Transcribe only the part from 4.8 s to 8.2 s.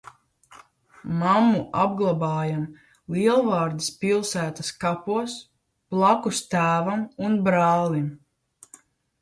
kapos blakus tēvam un brālim.